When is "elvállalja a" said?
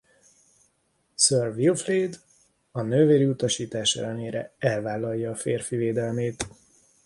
4.57-5.35